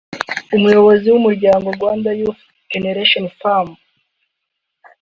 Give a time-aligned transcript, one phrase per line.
[0.55, 2.39] umuyobozi w’umuryango “Rwanda Young
[2.71, 3.71] Generation Forum”